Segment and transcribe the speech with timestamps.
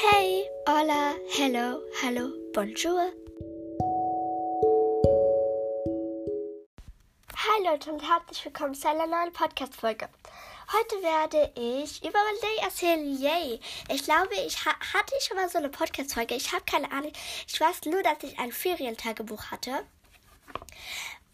[0.00, 3.10] Hey, hola, hello, hallo, bonjour.
[7.34, 10.08] Hi Leute und herzlich willkommen zu einer neuen Podcast-Folge.
[10.72, 13.20] Heute werde ich über mein Day erzählen.
[13.20, 13.58] Yay!
[13.88, 16.36] Ich glaube, ich ha hatte schon mal so eine Podcast-Folge.
[16.36, 17.12] Ich habe keine Ahnung.
[17.48, 19.84] Ich weiß nur, dass ich ein Ferientagebuch hatte.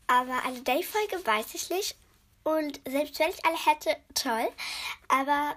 [0.06, 1.96] Aber eine Day-Folge weiß ich nicht.
[2.44, 4.48] Und selbst wenn ich eine hätte, toll.
[5.08, 5.54] Aber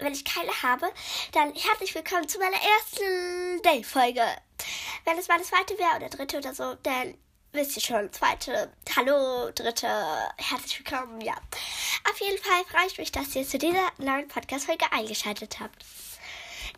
[0.00, 0.90] wenn ich keine habe,
[1.32, 4.24] dann herzlich willkommen zu meiner ersten Day-Folge.
[5.04, 7.14] Wenn es meine zweite wäre oder dritte oder so, dann
[7.52, 9.88] wisst ihr schon, zweite, hallo, dritte,
[10.36, 11.34] herzlich willkommen, ja.
[12.10, 15.84] Auf jeden Fall freue ich mich, dass ihr zu dieser neuen Podcast-Folge eingeschaltet habt.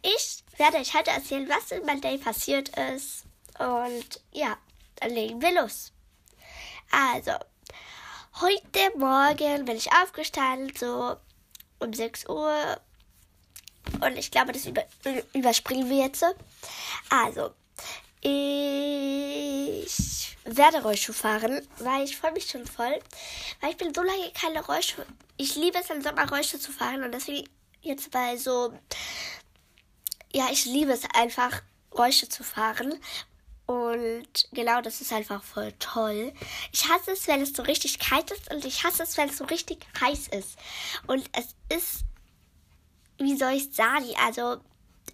[0.03, 3.25] Ich werde euch heute erzählen, was in meinem Day passiert ist.
[3.59, 4.57] Und ja,
[4.97, 5.93] dann legen wir los.
[6.91, 7.33] Also,
[8.41, 11.17] heute Morgen bin ich aufgestanden, so
[11.79, 12.81] um 6 Uhr
[14.05, 14.85] und ich glaube, das über,
[15.33, 16.25] überspringen wir jetzt.
[17.09, 17.53] Also,
[18.21, 19.93] ich
[20.45, 22.99] werde Rollschuh fahren, weil ich freue mich schon voll.
[23.61, 25.03] Weil ich bin so lange keine Rollschuh.
[25.37, 27.49] Ich liebe es im Sommer Rollschuh zu fahren und deswegen
[27.81, 28.73] jetzt bei so.
[30.33, 31.63] Ja, ich liebe es einfach,
[31.97, 32.95] Rollschuh zu fahren.
[33.67, 36.33] Und genau, das ist einfach voll toll.
[36.73, 39.39] Ich hasse es, wenn es so richtig kalt ist und ich hasse es, wenn es
[39.39, 40.59] so richtig heiß ist.
[41.07, 42.05] Und es ist
[43.19, 44.57] wie soll ich sagen, also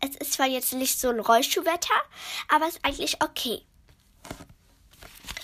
[0.00, 1.94] es ist zwar jetzt nicht so ein Rollstuhlwetter,
[2.48, 3.62] aber es ist eigentlich okay.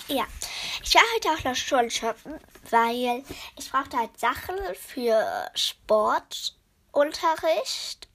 [0.07, 0.27] Ja,
[0.83, 2.39] ich war heute auch noch schon shoppen,
[2.71, 3.25] weil
[3.57, 8.07] ich brauchte halt Sachen für Sportunterricht,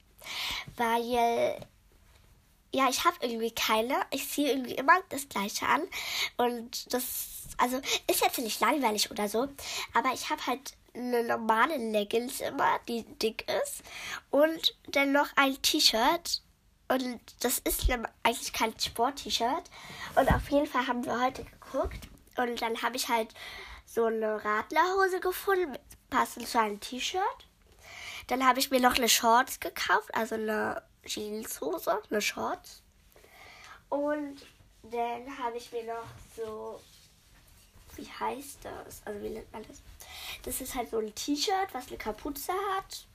[0.78, 1.60] weil
[2.72, 3.96] ja, ich habe irgendwie keine.
[4.12, 5.82] Ich ziehe irgendwie immer das gleiche an
[6.38, 9.48] und das also ist jetzt nicht langweilig oder so,
[9.94, 13.84] aber ich habe halt eine normale Leggings immer, die dick ist.
[14.30, 16.42] Und dann noch ein T-Shirt.
[16.88, 17.88] Und das ist
[18.24, 19.64] eigentlich kein Sport-T-Shirt.
[20.16, 22.08] Und auf jeden Fall haben wir heute geguckt.
[22.38, 23.34] Und dann habe ich halt
[23.86, 25.78] so eine Radlerhose gefunden,
[26.10, 27.48] passend zu einem T-Shirt.
[28.28, 32.84] Dann habe ich mir noch eine Shorts gekauft, also eine Jeanshose, eine Shorts.
[33.90, 34.38] Und
[34.84, 36.80] dann habe ich mir noch so,
[38.00, 39.02] wie heißt das?
[39.06, 39.82] Also wie nennt man das?
[40.44, 43.06] Das ist halt so ein T-Shirt, was eine Kapuze hat.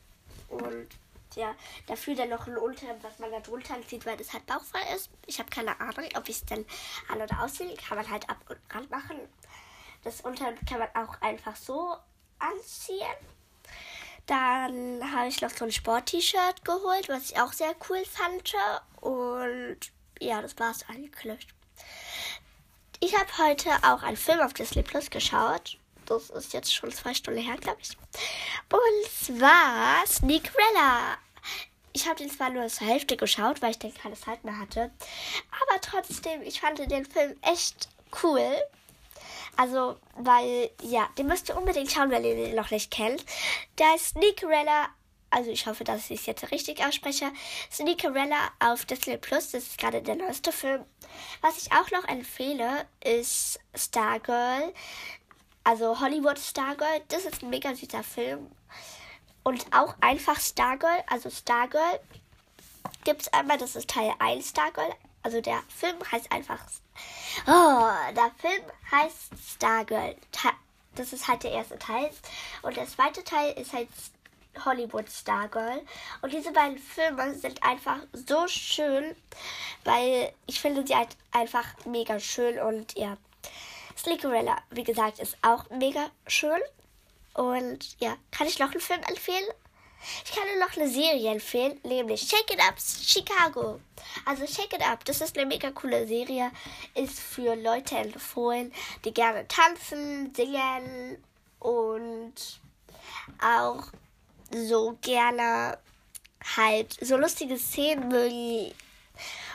[0.48, 0.88] Und
[1.36, 1.54] ja,
[1.86, 5.10] dafür dann noch ein Unterhemd, was man da drunter anzieht, weil das halt bauchfrei ist.
[5.26, 6.64] Ich habe keine Ahnung, ob ich es dann
[7.08, 9.16] an- oder aussehen kann man halt ab und ran machen.
[10.04, 11.96] Das Unterhemd kann man auch einfach so
[12.38, 13.16] anziehen.
[14.26, 18.54] Dann habe ich noch so ein Sport-T-Shirt geholt, was ich auch sehr cool fand.
[19.00, 19.78] Und
[20.20, 21.46] ja, das war es eigentlich.
[23.04, 25.76] Ich habe heute auch einen Film auf Disney Plus geschaut.
[26.06, 27.98] Das ist jetzt schon zwei Stunden her, glaube ich.
[28.72, 31.18] Und zwar Sneakrella.
[31.92, 34.90] Ich habe den zwar nur zur Hälfte geschaut, weil ich dann keine Zeit mehr hatte.
[35.50, 37.90] Aber trotzdem, ich fand den Film echt
[38.22, 38.56] cool.
[39.58, 43.22] Also, weil, ja, den müsst ihr unbedingt schauen, wenn ihr den noch nicht kennt.
[43.76, 44.88] Da ist Sneakerella,
[45.34, 47.30] also ich hoffe, dass ich es jetzt richtig ausspreche.
[47.70, 50.84] Sneakerella auf Disney Plus, das ist gerade der neueste Film.
[51.42, 54.72] Was ich auch noch empfehle, ist Stargirl
[55.64, 58.50] also Hollywood Stargirl, das ist ein mega süßer Film.
[59.42, 62.00] Und auch einfach Stargirl, also Stargirl
[63.04, 64.92] gibt es einmal, das ist Teil 1 Stargirl.
[65.22, 66.60] Also der Film heißt einfach.
[67.46, 70.16] Oh, der Film heißt Stargirl.
[70.94, 72.10] Das ist halt der erste Teil.
[72.62, 73.88] Und der zweite Teil ist halt
[74.64, 75.82] Hollywood Stargirl.
[76.22, 79.14] Und diese beiden Filme sind einfach so schön,
[79.84, 83.16] weil ich finde sie halt einfach mega schön und ja.
[83.96, 86.60] Slickerella, wie gesagt, ist auch mega schön.
[87.34, 89.44] Und ja, kann ich noch einen Film empfehlen?
[90.24, 93.80] Ich kann dir noch eine Serie empfehlen, nämlich Shake It Up Chicago.
[94.26, 96.50] Also Shake It Up, das ist eine mega coole Serie,
[96.94, 98.72] ist für Leute empfohlen,
[99.04, 101.22] die gerne tanzen, singen
[101.58, 102.34] und
[103.40, 103.84] auch
[104.52, 105.78] so gerne
[106.56, 108.74] halt so lustige Szenen mögen.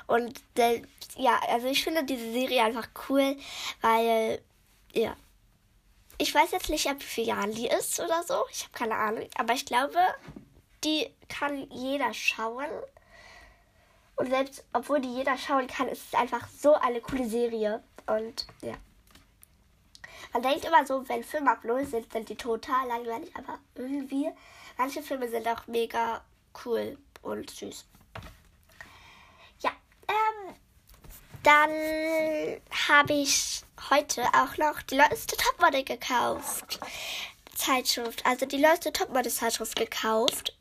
[0.07, 0.41] Und
[1.15, 3.37] ja, also ich finde diese Serie einfach cool,
[3.81, 4.41] weil,
[4.93, 5.15] ja.
[6.21, 8.43] Ich weiß jetzt nicht, ab wie viele Jahren die ist oder so.
[8.51, 9.25] Ich habe keine Ahnung.
[9.37, 9.97] Aber ich glaube,
[10.83, 12.67] die kann jeder schauen.
[14.17, 17.81] Und selbst, obwohl die jeder schauen kann, ist es einfach so eine coole Serie.
[18.05, 18.73] Und ja.
[20.33, 23.31] Man denkt immer so, wenn Filme ab 0 sind, sind die total langweilig.
[23.35, 24.29] Aber irgendwie,
[24.77, 26.21] manche Filme sind auch mega
[26.65, 27.85] cool und süß.
[31.43, 31.71] Dann
[32.89, 36.81] habe ich heute auch noch die neueste Topmodel gekauft.
[37.55, 40.53] Zeitschrift, also die neueste Topmodel Zeitschrift gekauft.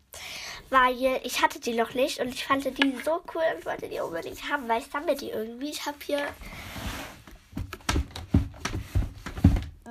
[0.70, 4.00] weil ich hatte die noch nicht und ich fand die so cool und wollte die
[4.00, 5.70] unbedingt haben, weil ich sammle die irgendwie.
[5.70, 6.26] Ich habe hier,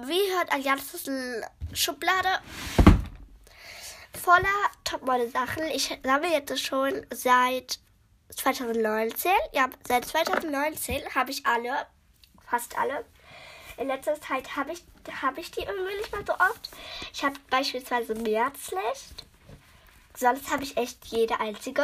[0.05, 1.09] wie hört ein ganzes
[1.73, 2.29] Schublade
[4.21, 5.63] voller Topmodel-Sachen.
[5.73, 7.79] Ich sammle jetzt schon seit
[8.29, 9.31] 2019.
[9.53, 11.87] Ja, seit 2019 habe ich alle,
[12.49, 13.05] fast alle.
[13.77, 14.83] In letzter Zeit habe ich,
[15.21, 16.69] hab ich die irgendwie nicht mal so oft.
[17.13, 19.25] Ich habe beispielsweise Märzlicht.
[20.15, 21.83] Sonst habe ich echt jede einzige.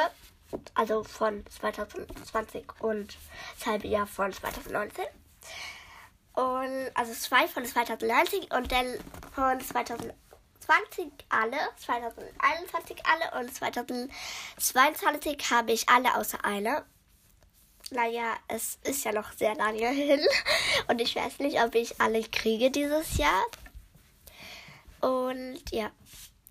[0.75, 3.17] Also von 2020 und
[3.57, 5.05] das halbe Jahr von 2019.
[6.33, 8.97] Und also zwei von 2019 und dann
[9.33, 10.13] von 2020
[11.29, 16.85] alle, 2021 alle und 2022 habe ich alle außer eine.
[17.91, 20.25] Naja, es ist ja noch sehr lange hin
[20.87, 23.43] und ich weiß nicht, ob ich alle kriege dieses Jahr.
[25.01, 25.91] Und ja,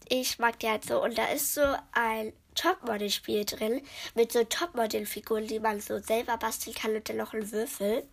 [0.09, 1.03] ich mag die halt so.
[1.03, 3.83] Und da ist so ein Topmodel-Spiel drin
[4.15, 8.07] mit so Topmodel-Figuren, die man so selber basteln kann und dann noch einen Würfel.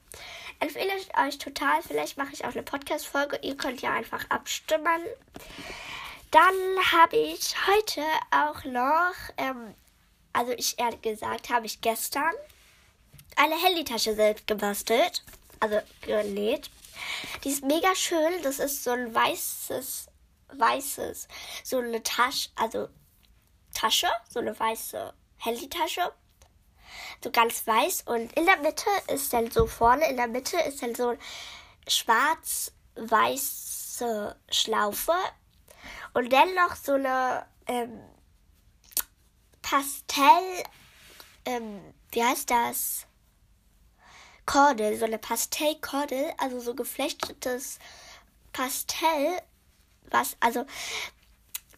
[0.59, 1.81] Empfehle ich euch total.
[1.81, 3.39] Vielleicht mache ich auch eine Podcast-Folge.
[3.41, 5.01] Ihr könnt ja einfach abstimmen.
[6.31, 6.53] Dann
[6.91, 8.01] habe ich heute
[8.31, 9.73] auch noch, ähm,
[10.33, 12.33] also ich ehrlich gesagt, habe ich gestern
[13.35, 15.23] eine Handytasche selbst gebastelt.
[15.59, 16.69] Also genäht.
[17.43, 18.41] Die ist mega schön.
[18.43, 20.07] Das ist so ein weißes,
[20.53, 21.27] weißes,
[21.63, 22.89] so eine Tasche, also
[23.79, 26.11] Tasche, so eine weiße Handytasche.
[27.23, 28.01] So ganz weiß.
[28.07, 31.15] Und in der Mitte ist dann so vorne, in der Mitte ist dann so
[31.87, 32.75] schwarz-weiße
[34.51, 35.13] Schlaufe.
[36.13, 38.01] Und dann noch so eine ähm,
[39.61, 40.63] Pastell,
[41.45, 41.79] ähm,
[42.11, 43.05] wie heißt das?
[44.45, 47.79] Kordel, so eine Pastellkordel, also so geflechtetes
[48.51, 49.41] Pastell,
[50.09, 50.65] was, also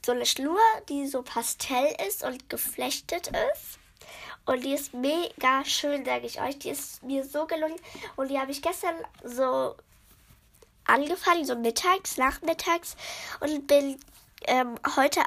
[0.05, 0.59] so eine Schnur,
[0.89, 3.79] die so Pastell ist und geflechtet ist.
[4.45, 6.57] Und die ist mega schön, sage ich euch.
[6.59, 7.79] Die ist mir so gelungen.
[8.15, 9.75] Und die habe ich gestern so
[10.85, 12.95] angefangen, so mittags, nachmittags.
[13.39, 13.99] Und bin
[14.47, 15.21] ähm, heute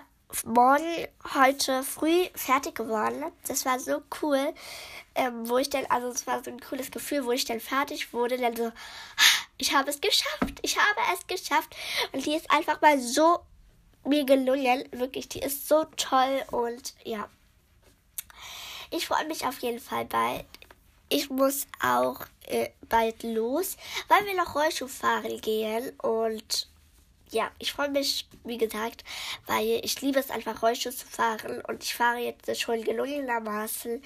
[0.44, 3.24] Morgen, heute früh fertig geworden.
[3.46, 4.52] Das war so cool
[5.14, 8.12] ähm, wo ich dann, also es war so ein cooles Gefühl, wo ich dann fertig
[8.12, 8.72] wurde, dann so,
[9.58, 11.74] ich habe es geschafft, ich habe es geschafft.
[12.12, 13.40] Und die ist einfach mal so
[14.06, 17.28] mir gelungen, wirklich, die ist so toll und ja.
[18.90, 20.44] Ich freue mich auf jeden Fall bald.
[21.08, 23.76] Ich muss auch äh, bald los,
[24.08, 26.68] weil wir noch Rollschuh fahren gehen und
[27.30, 29.04] ja, ich freue mich, wie gesagt,
[29.46, 34.02] weil ich liebe es einfach Rollschuh zu fahren und ich fahre jetzt schon gelungenermaßen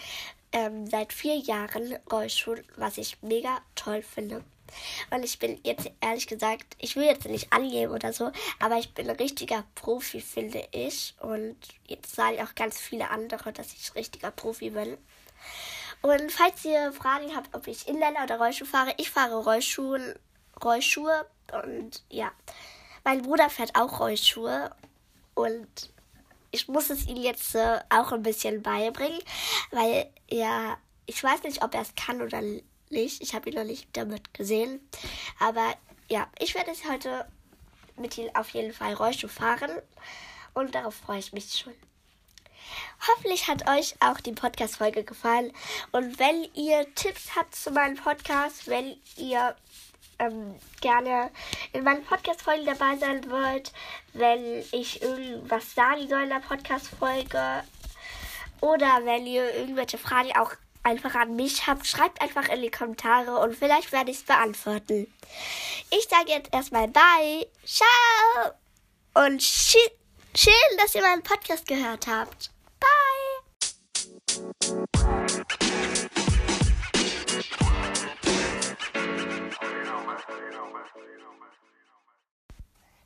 [0.52, 4.42] ähm, seit vier Jahren Rollstuhl, was ich mega toll finde.
[5.10, 8.94] Und ich bin jetzt ehrlich gesagt, ich will jetzt nicht angeben oder so, aber ich
[8.94, 11.14] bin ein richtiger Profi, finde ich.
[11.20, 11.56] Und
[11.86, 14.96] jetzt sagen auch ganz viele andere, dass ich richtiger Profi bin.
[16.02, 20.14] Und falls ihr Fragen habt, ob ich Inländer oder Rollschuh fahre, ich fahre Rollschuhen,
[20.62, 22.30] Rollschuhe und ja,
[23.04, 24.70] mein Bruder fährt auch Rollschuhe
[25.34, 25.90] und
[26.50, 29.20] ich muss es ihm jetzt äh, auch ein bisschen beibringen,
[29.70, 32.40] weil er, ich weiß nicht, ob er es kann oder
[32.90, 33.22] nicht.
[33.22, 34.80] Ich habe ihn noch nicht damit gesehen.
[35.38, 35.74] Aber
[36.08, 37.26] ja, ich werde es heute
[37.96, 39.70] mit ihm auf jeden Fall Rollstuhl fahren
[40.54, 41.74] und darauf freue ich mich schon.
[43.08, 45.52] Hoffentlich hat euch auch die Podcast-Folge gefallen.
[45.92, 49.56] Und wenn ihr Tipps habt zu meinem Podcast, wenn ihr
[50.18, 51.30] ähm, gerne
[51.72, 53.72] in meinen Podcast-Folgen dabei sein wollt,
[54.12, 57.62] wenn ich irgendwas sagen soll in der Podcast-Folge
[58.60, 60.52] oder wenn ihr irgendwelche Fragen auch
[60.88, 65.12] einfach an mich habt, schreibt einfach in die Kommentare und vielleicht werde ich es beantworten.
[65.90, 68.54] Ich sage jetzt erstmal Bye, ciao
[69.14, 72.50] und schön, dass ihr meinen Podcast gehört habt.
[72.80, 72.88] Bye!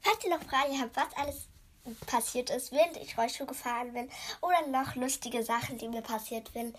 [0.03, 1.49] Falls ihr noch Fragen habt, was alles
[2.07, 4.09] passiert ist, während ich Rollstuhl gefahren bin
[4.41, 6.77] oder noch lustige Sachen, die mir passiert sind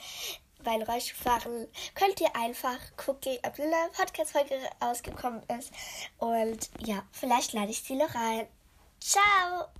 [0.63, 5.72] beim Rollstuhlfahren, könnt ihr einfach gucken, ob eine Podcast-Folge rausgekommen ist.
[6.17, 8.48] Und ja, vielleicht lade ich sie noch rein.
[9.00, 9.74] Ciao!